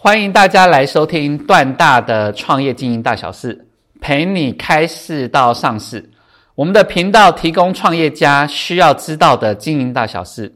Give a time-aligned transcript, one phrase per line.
[0.00, 3.66] 欢迎大家来收听段大的创业经营大小事，
[4.00, 6.08] 陪你开市到上市。
[6.54, 10.54] 我们的频道提供创业家需要知道的经营大小事，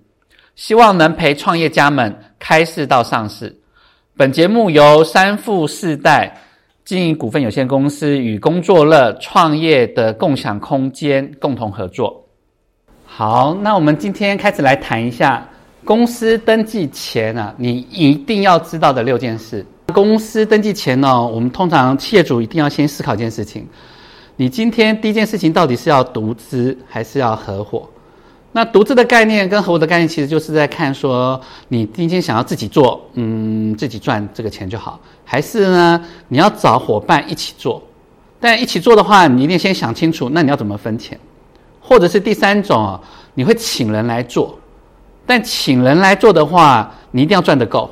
[0.55, 3.59] 希望能陪创业家们开市到上市。
[4.17, 6.39] 本节目由三富四代
[6.85, 12.25] 经营股份有限公司与工作乐创业的共享空间共同合作。
[13.05, 15.49] 好，那我们今天开始来谈一下。
[15.85, 19.65] 公司登记前啊，你一定要知道的六件事。
[19.93, 23.67] 公司登记前呢，我们通常企业主一定要先思考一件事情：
[24.37, 27.89] 你今天第一件事情到底是要独资还是要合伙？
[28.53, 37.83] 那独资的概念跟合伙的概念，其实就是在看说，你今天想要自己做，嗯，自己赚这个钱就好，还是呢，你要找伙伴一起做？
[38.39, 41.19] 但一起做的话，你一定先想清楚，那你要怎么分钱？
[41.81, 42.99] 或者是第三种，
[43.35, 44.59] 你会请人来做？
[45.27, 47.91] 但请人来做的话，你一定要赚得够。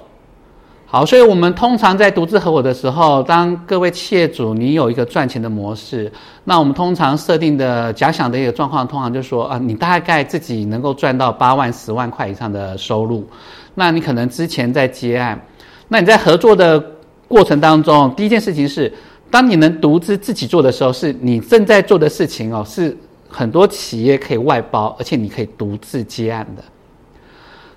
[0.87, 6.11] 好，所以我们通常在独资合伙的时候，当各位企业主你有一个赚钱的模式，
[6.43, 13.25] 那我们通常设定的假想的一个状况，通常就是说啊，你大概自己能够赚到八万、十万块以上的收入。
[13.77, 15.41] 那你可能之前在接案，
[15.87, 16.85] 那你在合作的
[17.29, 18.93] 过程当中，第一件事情是，
[19.31, 22.97] 当你能独资自己做的时候，是你正在做的事情哦，是
[23.29, 26.65] 很多企业可以外包，而且你可以独自接案的。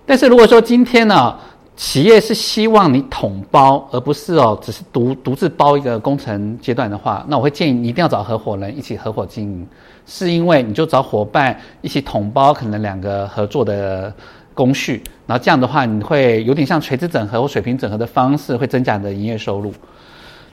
[0.06, 1.36] 但是如果说今天呢，
[1.76, 9.68] 企业是希望你统包，而不是哦，只是独独自包一个工程阶段的话，那我会建议你一定要找合伙人一起合伙经营，
[10.06, 14.14] 是因为你就找伙伴一起统包，可能两个合作的
[14.54, 19.74] 工序，然后这样的话，你会有点像垂直整合或水平整合的方式，会增加你的营业收入。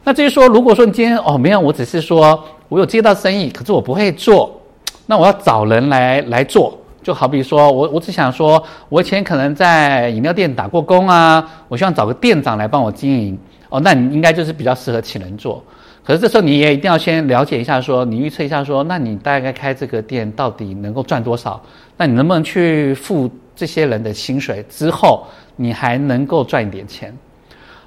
[0.05, 4.59] 那至于说，如果说你今天哦没有，我只是说我有接到生意，可是我不会做，
[5.05, 6.80] 那我要找人来来做。
[7.03, 13.39] 就好比说，我我只想说，我以前可能在饮料店打过工啊，我希望找个店长来帮我经营
[13.71, 15.65] 哦，那你应该就是比较适合请人做。
[16.05, 21.63] 可是这时候你也一定要先了解一下，说你预测一下，说那你大概开这个店到底能够赚多少？
[21.97, 27.17] 那你能不能去付这些人的薪水之后，你还能够赚一点钱？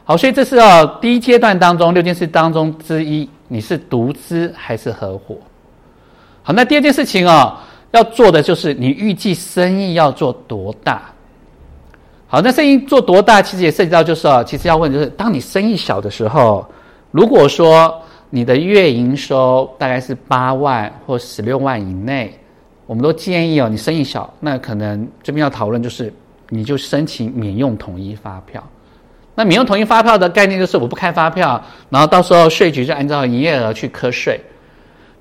[0.06, 5.38] 好，所以这是哦第一阶段当中六件事当中之一，你是独资还是合伙？
[6.42, 7.56] 好，那第二件事情哦。
[7.94, 11.02] 要做的就是你预计生意要做多大？
[12.28, 16.66] 好，那生意做多大，其实也涉及到就是哦，其实要问就是，当你生意小的时候，
[17.12, 17.96] 如果说
[18.32, 22.34] 你的月营收大概是八万或十六万以内，
[22.88, 26.12] 我们都建议哦，你生意小，那可能这边要讨论就是，
[26.50, 28.64] 你就申请免用统一发票。
[29.36, 34.42] 那免用统一发票的概念就是我不开发票，然后到时候税局就按照营业额去课税。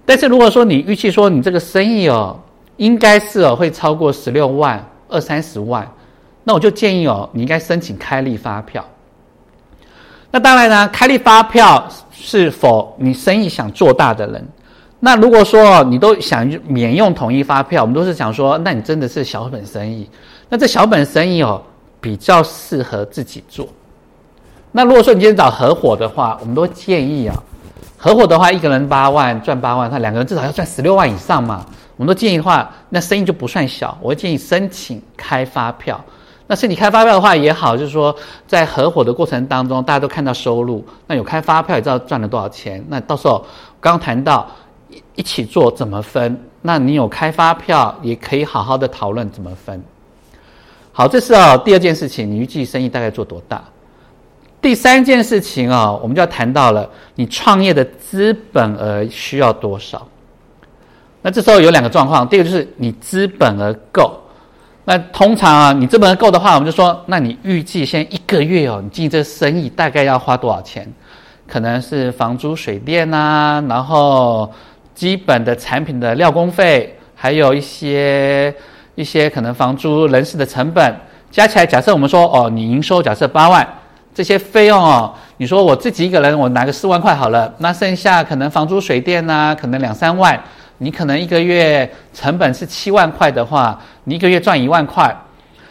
[0.07, 2.41] 但是如果说你预期说你这个生意哦，
[2.77, 5.91] 应该是哦，会超过十六万、二三十万，
[6.45, 8.85] 那我就建议哦，你应该申请开立发票。
[10.31, 14.49] 那当然呢，开立发票是否你生意想做大的人？
[14.99, 20.09] 那如果说你都想免用统一发票，我们都是想说，那你真的是小本生意。
[20.49, 21.61] 那这小本生意哦，
[22.01, 23.67] 比较适合自己做。
[24.71, 27.35] 那如果说你今天找合伙的话，我们都建议啊，
[28.05, 31.65] 合伙的话，一个人八万赚八万，他两个人至少要赚十六万以上嘛。
[31.97, 33.97] 我们都建议的话，那生意就不算小。
[34.01, 36.05] 我建议申请开发票。
[36.49, 38.13] 那申请开发票的话也好，就是说
[38.45, 42.85] 在合伙的过程当中，大家都看到收入，那有开发票也知道赚了多少钱。
[42.89, 43.39] 那到时候
[43.81, 44.51] 刚刚谈到
[45.15, 49.81] 一起做怎么分，那你有开发票也可以好好的讨论怎么分。
[50.91, 53.63] 好，这是哦第二件事情，你预计生意大概做多大？
[54.63, 60.07] 第三件事情啊，我们就要谈到了你创业的资本额需要多少。
[61.21, 64.19] 那这时候有两个状况，第一个就是你资本额够。
[64.85, 70.91] 那通常啊，你资本额够的话，我们就说，那你预计先一个月哦，你进这生意大概要花多少钱？
[71.47, 74.51] 可能是房租、水电呐，然后
[74.95, 78.55] 基本的产品的料工费，还有一些
[78.95, 80.97] 一些可能房租、人事的成本
[81.31, 81.67] 加起来。
[81.67, 83.69] 假设我们说哦，你营收假设八万，
[84.15, 90.39] 这些费用哦，你说我自己一个人我拿个四万块好了，那剩下可能房租、水电呐，可能两三万。
[90.79, 95.17] 你可能一个月成本是七万块的话，你一个月赚一万块。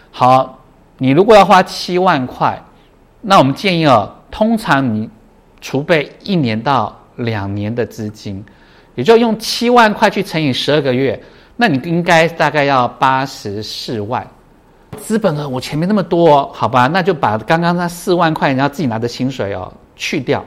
[0.09, 0.57] 好，
[0.97, 2.57] 你如果要花七万块，
[3.19, 5.09] 那我们建议哦，通常你
[5.59, 8.41] 储备一年到两年的资金，
[8.95, 11.21] 也就用七万块去乘以十二个月，
[11.57, 14.25] 那你应该大概要八十四万。
[15.01, 20.45] 资本额我前面那么多，好吧，那就把刚刚那四万块你要自己拿的薪水哦去掉，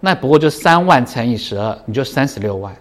[0.00, 2.74] 那不过就三万乘以十二，你就三十六万。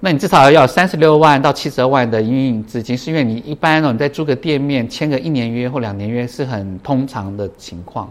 [0.00, 8.10] 那你至少要三十六万到七十二万的营运资金，是因为你一般哦，你在租个店面签个一年约或两年约是很通常的情况，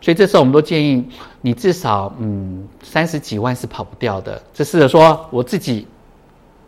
[0.00, 1.04] 所以这时候我们都建议
[1.42, 4.40] 你至少嗯三十几万是跑不掉的。
[4.54, 5.86] 这是说我自己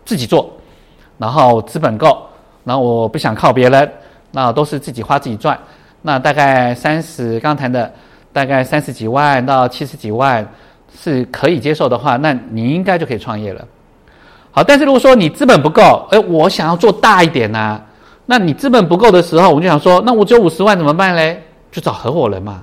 [0.05, 0.51] 自己做，
[1.17, 2.27] 然后资本够，
[2.63, 3.91] 然后我不想靠别人，
[4.33, 5.59] 那都是自己花自己赚。
[6.03, 7.93] 那大概三十，刚谈的
[8.33, 10.47] 大概三十几万到七十几万
[10.97, 13.65] 是可以接受的话，那你应该就可以创业了。
[14.51, 17.81] 好，但是如果说你资本不够，哎，我想要做大一点呢，
[18.27, 21.43] 那你资本不够的时候，我就想说，那我只有五十万怎么办嘞？
[21.71, 22.63] 就找合伙人嘛，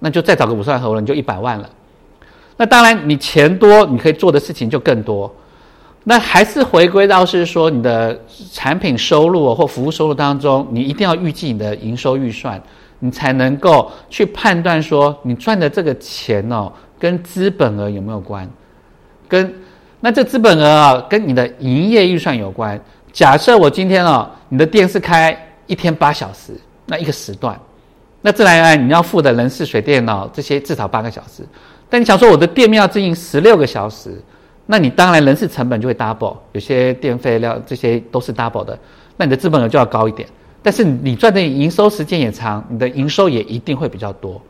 [0.00, 1.68] 那就再找个五十万合伙人，就一百万了。
[2.56, 5.32] 那当然，你钱多，你可以做的事情就更多。
[6.04, 8.18] 那还是回归到是说，你的
[8.52, 12.60] 产品收入或服务收入当中，你一定要预计你的营收预算，
[12.98, 18.48] 你才能够去判断说，你赚的这个钱哦，跟资本额有没有关，
[19.28, 19.52] 跟。
[20.02, 22.80] 那这资本额啊，跟你的营业预算有关。
[23.12, 25.36] 假设我今天哦，你的店是开
[25.66, 26.54] 一天八小时，
[26.86, 27.60] 那一个时段，
[28.22, 31.46] 那自然而然你要付的人事、水电脑这些至少八个小时。
[31.90, 34.18] 但你想说我的店面要经营十六个小时，
[34.70, 38.78] 那你当然人事成本就会 double，有些电费料这些都是 double 的，
[39.16, 40.28] 那你的资本额就要高一点。
[40.62, 44.40] 但是你赚的营收时间也长，你的营收也一定会比较多。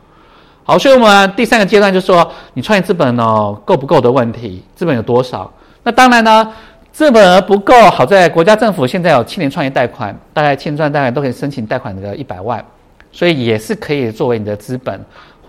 [0.63, 5.51] 好，所以我们第三个阶段就是说，你创业资本哦够不够的问题，资本有多少？
[5.85, 6.53] 那当然呢，
[6.93, 12.63] 资本额不够，好在国家政府现在有青年创业贷款，大概青创大概都可以申请贷款的一百万，
[13.11, 15.01] 所以也是可以作为你的资本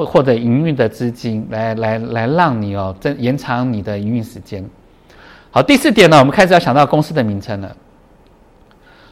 [0.02, 4.64] 或或者营运的资金来来来让你哦增延长你的营运时间。
[5.52, 7.76] 好，第四点呢，我们开始要想到公司的名称了，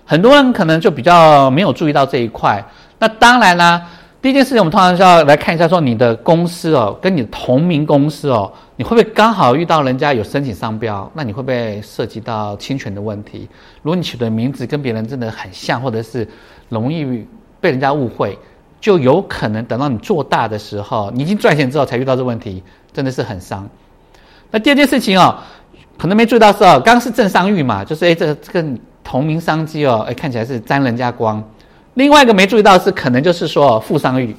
[0.06, 2.64] 很多人可能就比较没有注意到这一块。
[2.98, 3.90] 那当然啦。
[4.22, 11.10] 第一件事情，我们通常是要来看一下，说你的公司哦，跟你同名公司哦，你会不会刚好遇到人家有申请商标？
[11.14, 13.48] 那你会不会涉及到侵权的问题？
[13.82, 16.28] 如果你取的名字跟别人真的很像，或者是
[16.68, 17.26] 容易
[17.62, 18.38] 被人家误会，
[18.80, 23.68] 就有可能等到你做大的时候，你已经赚钱之后才遇到这问题，真的是很伤。
[24.52, 25.36] 那第二件事情哦，
[25.98, 28.66] 可能没注意到是哦，刚是正商誉嘛，就是哎，这个这个
[29.04, 31.44] 同名商机哦，哎，看起来是沾人家光。
[31.96, 34.36] 另外一个没注意到是，可能就是说富商誉，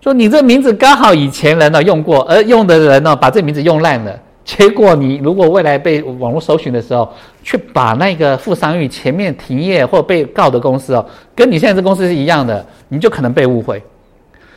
[0.00, 7.12] 说你这名字刚好以前人呢用过，而用的人呢把这名字用烂了，结果你如果未来被网络搜寻的时候，
[7.44, 13.82] 去把那个富商誉前面停业或被告的公司哦，跟你现在这公司是一样的，你就可能被误会。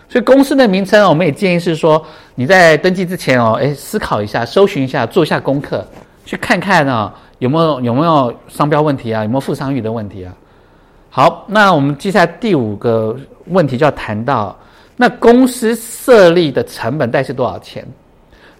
[0.10, 2.04] 所以公司的名称，我们也建议是说
[2.36, 5.86] 你在登记之前哦，哎，思考一下，搜寻一下，做一下功课，
[6.26, 10.34] 去看看呢有没有有没有商标问题啊，有没有富商誉的问题啊。
[11.10, 13.16] 好，那我们接下来第五个
[13.48, 14.58] 问题就要谈到，
[14.96, 17.86] 那公司设立的成本大概是多少钱？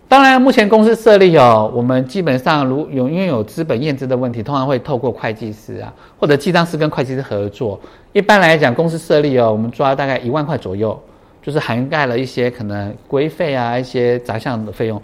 [0.08, 7.80] 当然，目前公司设立哦，我们基本上如有因为有资本验资的问题，通常会透过会计师啊，或者记账师跟会计师合作。
[8.14, 10.98] 一般来讲，公司设立哦，我们抓大概一万块左右，
[11.42, 15.02] 就是涵盖了一些可能规费啊，一些杂项的费用，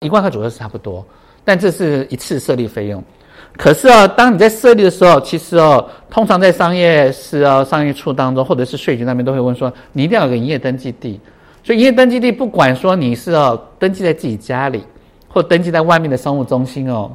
[0.00, 1.04] 一万块左右是差不多。
[1.44, 3.02] 但这是一次设立费用。
[3.56, 11.20] 可是哦，当你在设立的时候，其实哦，通常在商业是哦、商业处当中，或者是税局那边都会问说，你一定要有个营业登记地。
[11.62, 14.82] 所以营业登记地，不管说你是哦登记在自己家里，
[15.28, 17.10] 或登记在外面的商务中心哦，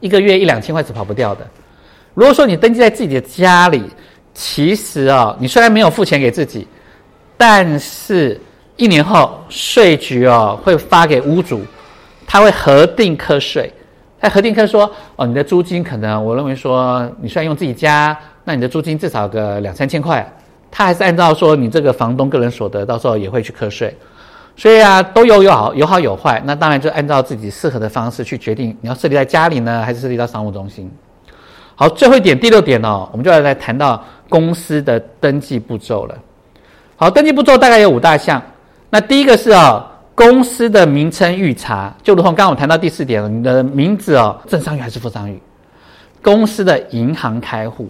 [0.00, 1.46] 一个月一两千块是跑不掉的。
[2.14, 3.82] 如果说你登记在自己的家里，
[4.32, 6.66] 其实哦，你虽然没有付钱给自己，
[7.36, 8.40] 但是
[8.76, 11.62] 一年后税局哦会发给屋主，
[12.26, 13.72] 他会核定课税。
[14.22, 20.30] 他核定科说，哦，你的租金可能，我认为说，你虽然用自己家，那你的租金至少个两三千块，
[20.70, 23.96] 他还是按照说你这个房东个人所得，到时候也会去课税，
[24.56, 30.90] 所以啊，都有有好有好有坏，那当然就按照自己适合的方式去决定，你要设立在家里呢，还是设立到商务中心。
[31.74, 36.14] 好，最后一点，第六点哦，我们就要来谈到公司的登记步骤了。
[36.96, 38.42] 好，登记步骤大概有五大项，
[38.90, 39.86] 那第一个是哦。
[40.12, 45.40] 公司的名称预查，就如同刚刚我谈到第四点了，你的名字哦，正商誉还是副商誉？
[46.20, 47.88] 公司的银行开户，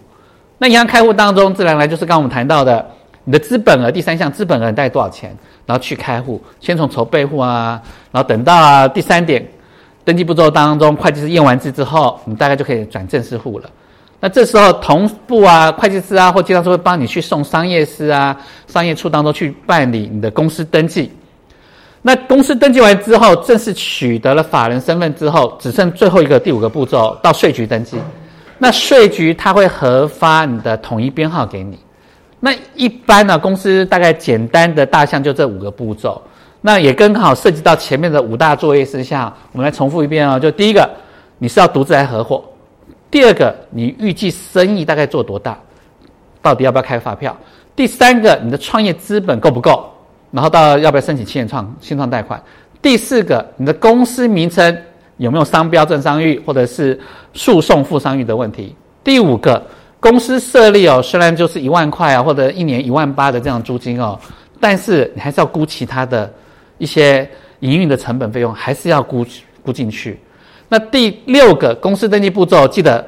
[0.63, 2.85] 那银行开户当中，自然来就是刚刚我们谈到的，
[3.25, 7.81] 你的资本额，第三项资本额大概多少钱，然后去开户，先从筹备户啊，
[8.13, 9.43] 然后等到第三点，
[10.05, 13.71] 登记步骤当中，会计师验完字之后，你大概就可以转正式户了。
[14.21, 18.37] 那这时候同步啊，会计师啊，或经常师会帮你去送商业司啊，
[18.67, 21.11] 商业处当中去办理你的公司登记。
[22.03, 27.97] 那公司登记完之后，正式取得了法人身份之后，只剩最后一个第五个步骤，到税局登记。
[28.63, 31.79] 那税局他会核发你的统一编号给你。
[32.39, 36.21] 那一般呢，公司大概简单的大项就这五个步骤。
[36.61, 40.39] 那也刚好涉及到前面的五大作业事项，我们来重复一遍啊。
[40.39, 40.89] 就第一个，
[41.39, 42.39] 你是要独自来合伙；
[43.11, 45.59] 第二个，你预计生意大概做多大，
[46.43, 47.33] 到底要不要开发票；
[47.75, 49.89] 第三个，你的创业资本够不够？
[50.31, 52.41] 然后到要不要申请新创新创贷款。
[52.83, 54.77] 第四个，你的公司名称
[55.21, 56.99] 有没有商标、证商誉，或者是
[57.35, 58.75] 诉讼负商誉的问题？
[59.05, 59.63] 第五个，
[60.01, 64.19] 公司设立哦，虽然就是一万块啊，或者一年一万八的这样租金哦，
[64.59, 66.33] 但是你还是要估其他的
[66.79, 67.29] 一些
[67.61, 69.27] 营运的成本费用，还是要估
[69.63, 70.19] 估进去。
[70.69, 73.07] 那第六个，公司登记步骤记得。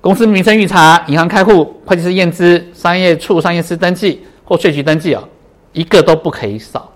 [0.00, 5.26] 公司名称预查、银行开户、会计师验资、商业处商业司登记或税局登记哦，
[5.72, 6.92] 一个都不可以少。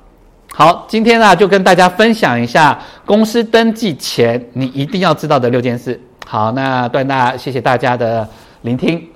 [0.59, 6.01] 好，今天呢就跟大家分享一下公司登记前你一定要知道的六件事。
[6.27, 8.29] 好，那段大谢谢大家的
[8.63, 9.01] 聆听。